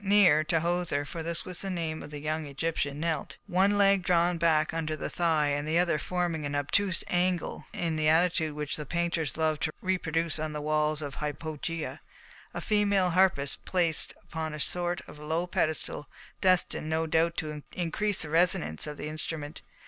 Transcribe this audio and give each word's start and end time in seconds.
Near 0.03 0.43
Tahoser 0.43 1.05
(for 1.05 1.21
this 1.21 1.45
was 1.45 1.61
the 1.61 1.69
name 1.69 2.01
of 2.01 2.09
the 2.09 2.19
young 2.19 2.47
Egyptian) 2.47 2.99
knelt, 2.99 3.37
one 3.45 3.77
leg 3.77 4.01
drawn 4.01 4.39
back 4.39 4.73
under 4.73 4.95
the 4.95 5.11
thigh 5.11 5.49
and 5.49 5.67
the 5.67 5.77
other 5.77 5.99
forming 5.99 6.43
an 6.43 6.55
obtuse 6.55 7.03
angle, 7.07 7.65
in 7.71 7.97
the 7.97 8.09
attitude 8.09 8.55
which 8.55 8.77
the 8.77 8.85
painters 8.87 9.37
love 9.37 9.59
to 9.59 9.71
reproduce 9.79 10.39
on 10.39 10.53
the 10.53 10.59
walls 10.61 11.03
of 11.03 11.17
hypogea, 11.17 11.99
a 12.51 12.61
female 12.61 13.11
harpist 13.11 13.63
placed 13.63 14.15
upon 14.23 14.55
a 14.55 14.59
sort 14.59 15.01
of 15.07 15.19
low 15.19 15.45
pedestal, 15.45 16.07
destined 16.41 16.89
no 16.89 17.05
doubt 17.05 17.37
to 17.37 17.61
increase 17.73 18.23
the 18.23 18.29
resonance 18.31 18.87
of 18.87 18.97
the 18.97 19.07
instrument. 19.07 19.61